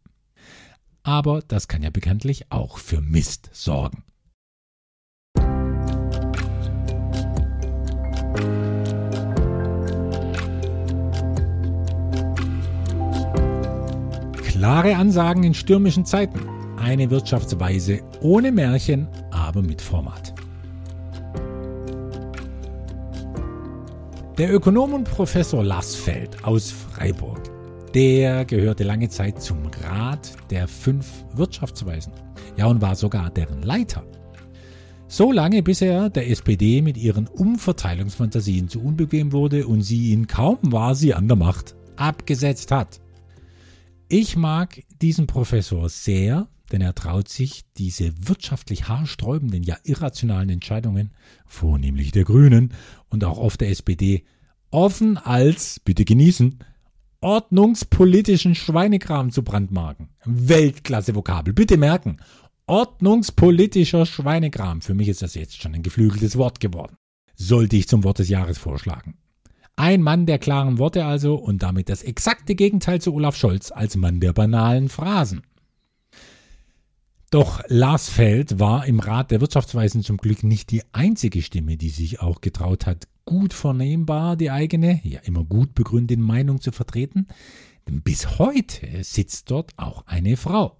[1.02, 4.04] aber das kann ja bekanntlich auch für Mist sorgen.
[14.42, 16.40] Klare Ansagen in stürmischen Zeiten.
[16.78, 20.34] Eine Wirtschaftsweise ohne Märchen, aber mit Format.
[24.36, 27.49] Der Ökonom und Professor Lassfeld aus Freiburg
[27.94, 32.12] der gehörte lange Zeit zum Rat der fünf Wirtschaftsweisen.
[32.56, 34.04] Ja, und war sogar deren Leiter.
[35.08, 40.28] So lange, bis er der SPD mit ihren Umverteilungsfantasien zu unbequem wurde und sie ihn
[40.28, 43.00] kaum war sie an der Macht abgesetzt hat.
[44.08, 51.10] Ich mag diesen Professor sehr, denn er traut sich diese wirtschaftlich haarsträubenden, ja irrationalen Entscheidungen,
[51.44, 52.72] vornehmlich der Grünen
[53.08, 54.22] und auch oft der SPD,
[54.70, 56.60] offen als, bitte genießen,
[57.20, 60.08] ordnungspolitischen Schweinekram zu brandmarken.
[60.24, 61.52] Weltklasse-Vokabel.
[61.52, 62.18] Bitte merken.
[62.66, 64.80] Ordnungspolitischer Schweinekram.
[64.80, 66.96] Für mich ist das jetzt schon ein geflügeltes Wort geworden.
[67.34, 69.18] Sollte ich zum Wort des Jahres vorschlagen.
[69.76, 73.96] Ein Mann der klaren Worte also und damit das exakte Gegenteil zu Olaf Scholz als
[73.96, 75.42] Mann der banalen Phrasen.
[77.30, 81.90] Doch Lars Feld war im Rat der Wirtschaftsweisen zum Glück nicht die einzige Stimme, die
[81.90, 87.26] sich auch getraut hat, gut vernehmbar die eigene, ja immer gut begründete Meinung zu vertreten.
[87.88, 90.76] Denn bis heute sitzt dort auch eine Frau,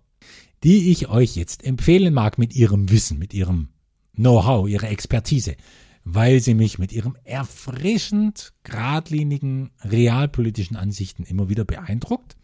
[0.65, 3.69] die ich euch jetzt empfehlen mag mit ihrem Wissen, mit ihrem
[4.15, 5.57] Know-how, ihrer Expertise,
[6.05, 12.37] weil sie mich mit ihrem erfrischend geradlinigen realpolitischen Ansichten immer wieder beeindruckt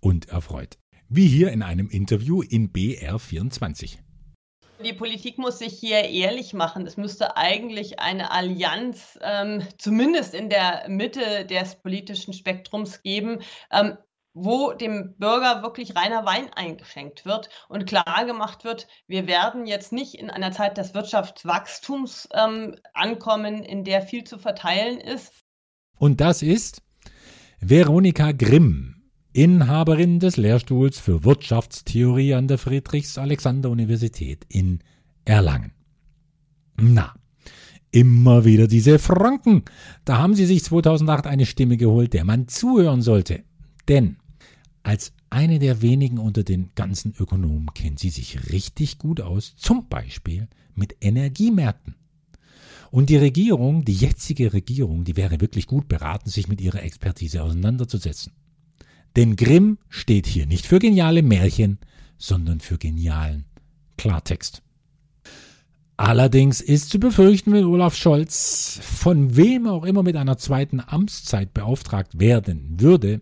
[0.00, 3.98] und erfreut wie hier in einem Interview in BR24.
[4.82, 6.86] Die Politik muss sich hier ehrlich machen.
[6.86, 13.38] Es müsste eigentlich eine Allianz, ähm, zumindest in der Mitte des politischen Spektrums geben,
[13.70, 13.96] ähm,
[14.34, 19.92] wo dem Bürger wirklich reiner Wein eingeschenkt wird und klar gemacht wird, wir werden jetzt
[19.92, 25.44] nicht in einer Zeit des Wirtschaftswachstums ähm, ankommen, in der viel zu verteilen ist.
[25.96, 26.82] Und das ist
[27.60, 28.93] Veronika Grimm,
[29.36, 34.78] Inhaberin des Lehrstuhls für Wirtschaftstheorie an der Friedrichs-Alexander-Universität in
[35.24, 35.72] Erlangen.
[36.80, 37.12] Na,
[37.90, 39.64] immer wieder diese Franken.
[40.04, 43.42] Da haben sie sich 2008 eine Stimme geholt, der man zuhören sollte.
[43.88, 44.18] Denn
[44.84, 49.88] Als eine der wenigen unter den ganzen Ökonomen kennt sie sich richtig gut aus, zum
[49.88, 51.96] Beispiel mit Energiemärkten.
[52.90, 57.42] Und die Regierung, die jetzige Regierung, die wäre wirklich gut beraten, sich mit ihrer Expertise
[57.42, 58.32] auseinanderzusetzen.
[59.16, 61.78] Denn Grimm steht hier nicht für geniale Märchen,
[62.18, 63.44] sondern für genialen
[63.96, 64.62] Klartext.
[65.96, 71.54] Allerdings ist zu befürchten, wenn Olaf Scholz von wem auch immer mit einer zweiten Amtszeit
[71.54, 73.20] beauftragt werden würde,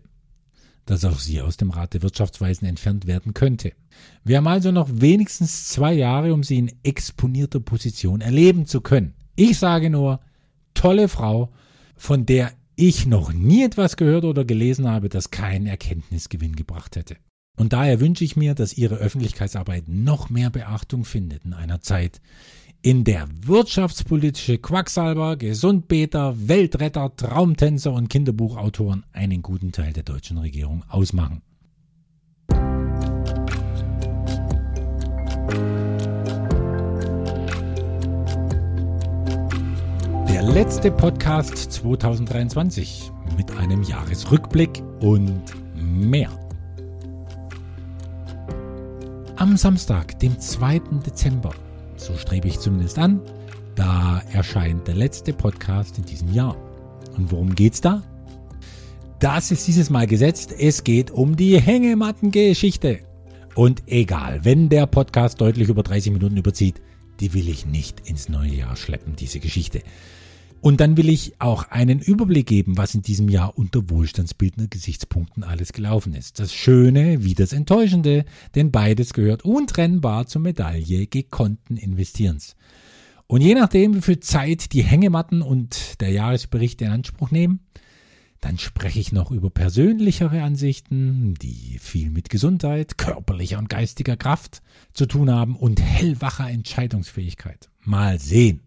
[0.85, 3.73] dass auch sie aus dem Rat der Wirtschaftsweisen entfernt werden könnte.
[4.23, 9.13] Wir haben also noch wenigstens zwei Jahre, um sie in exponierter Position erleben zu können.
[9.35, 10.19] Ich sage nur,
[10.73, 11.51] tolle Frau,
[11.95, 17.17] von der ich noch nie etwas gehört oder gelesen habe, das keinen Erkenntnisgewinn gebracht hätte.
[17.55, 22.19] Und daher wünsche ich mir, dass ihre Öffentlichkeitsarbeit noch mehr Beachtung findet in einer Zeit,
[22.81, 30.83] in der wirtschaftspolitische Quacksalber, Gesundbeter, Weltretter, Traumtänzer und Kinderbuchautoren einen guten Teil der deutschen Regierung
[30.89, 31.41] ausmachen.
[40.33, 45.43] Der letzte Podcast 2023 mit einem Jahresrückblick und
[45.75, 46.31] mehr.
[49.35, 50.79] Am Samstag, dem 2.
[51.05, 51.53] Dezember,
[51.97, 53.21] so strebe ich zumindest an,
[53.75, 56.57] da erscheint der letzte Podcast in diesem Jahr.
[57.15, 58.01] Und worum geht's da?
[59.19, 60.51] Das ist dieses Mal gesetzt.
[60.57, 63.01] Es geht um die Hängematten-Geschichte.
[63.53, 66.81] Und egal, wenn der Podcast deutlich über 30 Minuten überzieht,
[67.19, 69.83] die will ich nicht ins neue Jahr schleppen, diese Geschichte.
[70.63, 75.43] Und dann will ich auch einen Überblick geben, was in diesem Jahr unter wohlstandsbildender Gesichtspunkten
[75.43, 76.39] alles gelaufen ist.
[76.39, 78.23] Das Schöne wie das Enttäuschende,
[78.55, 82.55] denn beides gehört untrennbar zur Medaille gekonnten Investierens.
[83.27, 87.59] Und je nachdem, wie viel Zeit die Hängematten und der Jahresbericht in Anspruch nehmen,
[88.39, 94.61] dann spreche ich noch über persönlichere Ansichten, die viel mit Gesundheit, körperlicher und geistiger Kraft
[94.93, 97.69] zu tun haben und hellwacher Entscheidungsfähigkeit.
[97.81, 98.61] Mal sehen.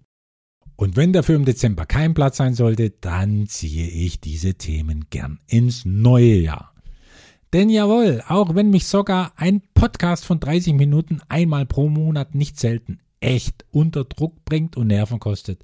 [0.76, 5.38] Und wenn dafür im Dezember kein Platz sein sollte, dann ziehe ich diese Themen gern
[5.46, 6.72] ins neue Jahr.
[7.52, 12.60] Denn jawohl, auch wenn mich sogar ein Podcast von 30 Minuten einmal pro Monat nicht
[12.60, 15.62] selten echt unter Druck bringt und Nerven kostet,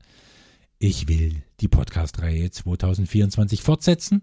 [0.79, 4.23] ich will die Podcast-Reihe 2024 fortsetzen.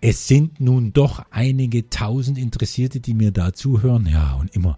[0.00, 4.06] Es sind nun doch einige tausend Interessierte, die mir da zuhören.
[4.06, 4.76] Ja, und immer,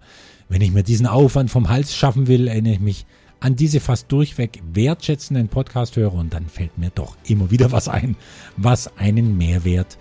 [0.49, 3.07] wenn ich mir diesen Aufwand vom Hals schaffen will, erinnere ich mich
[3.41, 8.17] an diese fast durchweg wertschätzenden Podcast-Hörer und dann fällt mir doch immer wieder was ein,
[8.57, 9.99] was einen Mehrwert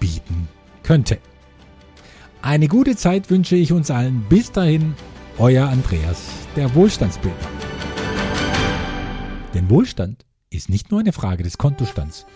[0.00, 0.48] bieten
[0.82, 1.18] könnte.
[2.42, 4.26] Eine gute Zeit wünsche ich uns allen.
[4.28, 4.94] Bis dahin,
[5.38, 7.48] euer Andreas, der Wohlstandsbildner.
[9.54, 12.26] Denn Wohlstand ist nicht nur eine Frage des Kontostands,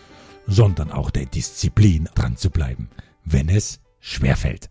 [0.46, 2.88] sondern auch der Disziplin dran zu bleiben,
[3.24, 4.70] wenn es schwerfällt.